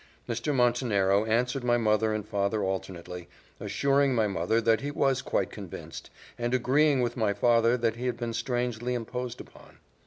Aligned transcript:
Mr. 0.27 0.51
Montenero 0.51 1.25
answered 1.25 1.63
my 1.63 1.77
mother 1.77 2.11
and 2.11 2.23
my 2.23 2.27
father 2.31 2.63
alternately, 2.63 3.29
assuring 3.59 4.15
my 4.15 4.25
mother 4.25 4.59
that 4.59 4.81
he 4.81 4.89
was 4.89 5.21
quite 5.21 5.51
convinced, 5.51 6.09
and 6.39 6.55
agreeing 6.55 7.01
with 7.01 7.15
my 7.15 7.33
father 7.33 7.77
that 7.77 7.97
he 7.97 8.07
had 8.07 8.17
been 8.17 8.33
strangely 8.33 8.95
imposed 8.95 9.39
upon. 9.39 9.77